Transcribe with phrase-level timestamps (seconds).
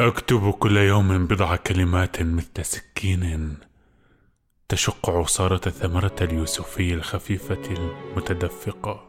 [0.00, 3.56] أكتب كل يوم بضع كلمات مثل سكين
[4.68, 9.08] تشق عصارة الثمره اليوسفي الخفيفة المتدفقة.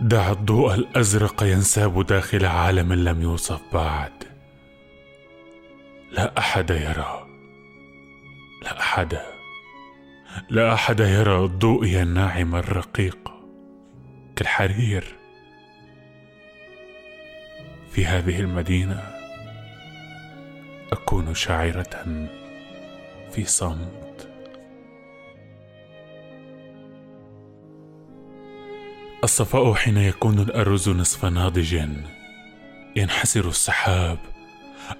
[0.00, 4.24] دع الضوء الأزرق ينساب داخل عالم لم يوصف بعد.
[6.10, 7.26] لا أحد يرى.
[8.62, 9.33] لا أحد
[10.50, 13.18] لا أحد يرى ضوئي الناعم الرقيق
[14.36, 15.16] كالحرير
[17.90, 19.02] في هذه المدينة.
[20.92, 22.26] أكون شاعرة
[23.32, 24.28] في صمت.
[29.24, 31.88] الصفاء حين يكون الأرز نصف ناضج
[32.96, 34.18] ينحسر السحاب.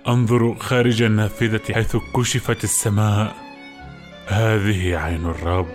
[0.09, 3.44] أنظر خارج النافذة حيث كشفت السماء.
[4.27, 5.69] هذه عين الرب.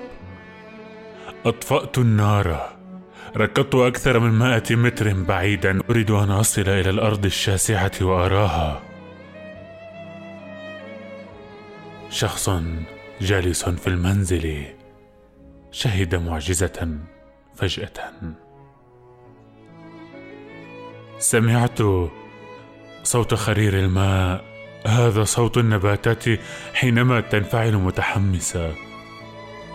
[1.46, 2.70] أطفأت النار.
[3.38, 5.80] ركضت أكثر من مائة متر بعيدا.
[5.90, 8.82] أريد أن أصل إلى الأرض الشاسعة وأراها.
[12.10, 12.50] شخص
[13.22, 14.66] جالس في المنزل.
[15.72, 16.98] شهد معجزة
[17.56, 18.12] فجأة.
[21.20, 21.80] سمعت
[23.04, 24.49] صوت خرير الماء.
[24.86, 26.24] هذا صوت النباتات
[26.74, 28.74] حينما تنفعل متحمسه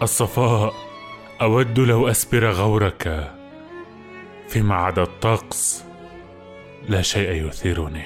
[0.03, 0.75] الصفاء
[1.43, 3.35] أود لو أسبر غورك.
[4.49, 5.85] فيما عدا الطقس
[6.89, 8.05] لا شيء يثيرني.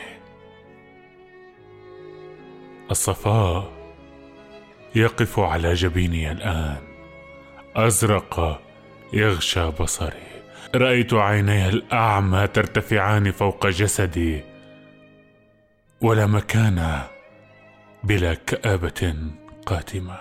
[2.90, 3.72] الصفاء
[4.94, 6.76] يقف على جبيني الآن.
[7.76, 8.60] أزرق
[9.12, 10.28] يغشى بصري.
[10.74, 14.42] رأيت عيني الأعمى ترتفعان فوق جسدي.
[16.00, 17.02] ولا مكان
[18.04, 19.14] بلا كآبة
[19.66, 20.18] قاتمة.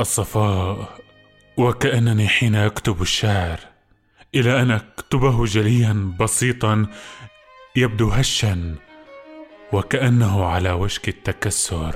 [0.00, 0.98] الصفاء
[1.56, 3.60] وكأنني حين أكتب الشعر
[4.34, 6.86] إلى أن أكتبه جليا بسيطا
[7.76, 8.76] يبدو هشا
[9.72, 11.94] وكأنه على وشك التكسر.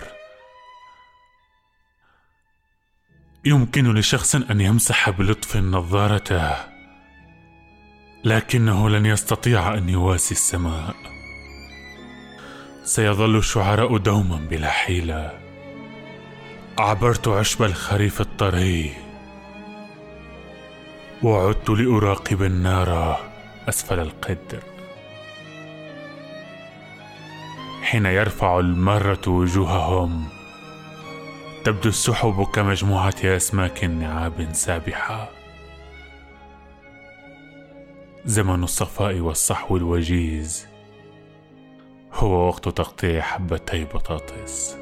[3.44, 6.72] يمكن لشخص أن يمسح بلطف نظارته
[8.24, 11.21] لكنه لن يستطيع أن يواسي السماء.
[12.84, 15.38] سيظل الشعراء دوما بلا حيلة.
[16.78, 18.94] عبرت عشب الخريف الطري.
[21.22, 23.20] وعدت لأراقب النار
[23.68, 24.62] أسفل القدر.
[27.82, 30.24] حين يرفع المرة وجوههم
[31.64, 35.28] تبدو السحب كمجموعة أسماك نعاب سابحة.
[38.24, 40.71] زمن الصفاء والصحو الوجيز
[42.22, 44.81] هو وقت تقطيع حبتي بطاطس.